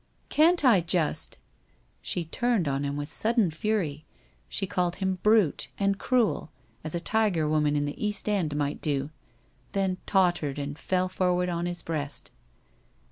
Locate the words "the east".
7.85-8.27